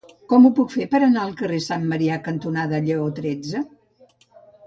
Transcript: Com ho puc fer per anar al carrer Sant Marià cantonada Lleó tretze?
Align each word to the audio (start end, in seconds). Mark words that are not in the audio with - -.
Com 0.31 0.45
ho 0.47 0.51
puc 0.59 0.71
fer 0.75 0.85
per 0.93 1.01
anar 1.07 1.25
al 1.25 1.33
carrer 1.41 1.59
Sant 1.65 1.85
Marià 1.91 2.17
cantonada 2.29 2.79
Lleó 2.87 3.05
tretze? 3.21 3.61